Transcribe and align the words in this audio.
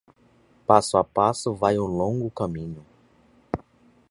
Passo 0.65 0.97
a 0.97 1.03
passo 1.03 1.53
vai 1.53 1.77
um 1.77 1.85
longo 1.85 2.31
caminho. 2.31 2.83